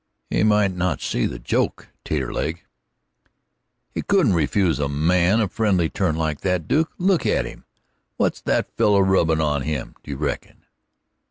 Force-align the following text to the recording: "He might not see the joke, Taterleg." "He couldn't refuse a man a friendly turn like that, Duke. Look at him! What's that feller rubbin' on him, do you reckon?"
"He 0.31 0.41
might 0.41 0.75
not 0.75 0.99
see 0.99 1.27
the 1.27 1.37
joke, 1.37 1.89
Taterleg." 2.03 2.63
"He 3.93 4.01
couldn't 4.01 4.33
refuse 4.33 4.79
a 4.79 4.89
man 4.89 5.39
a 5.39 5.47
friendly 5.47 5.89
turn 5.89 6.15
like 6.15 6.41
that, 6.41 6.67
Duke. 6.67 6.91
Look 6.97 7.23
at 7.27 7.45
him! 7.45 7.65
What's 8.17 8.41
that 8.41 8.75
feller 8.75 9.03
rubbin' 9.03 9.39
on 9.41 9.61
him, 9.61 9.93
do 10.03 10.09
you 10.09 10.17
reckon?" 10.17 10.63